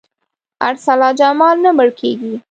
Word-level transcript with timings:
ارسلا 0.69 1.09
جمال 1.19 1.57
نه 1.65 1.71
مړ 1.77 1.89
کېږي. 1.99 2.33